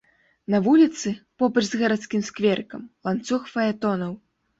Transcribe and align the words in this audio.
На 0.51 0.59
вуліцы, 0.67 1.11
побач 1.43 1.63
з 1.67 1.81
гарадскім 1.81 2.23
скверыкам, 2.29 2.81
ланцуг 3.09 3.41
фаэтонаў. 3.53 4.11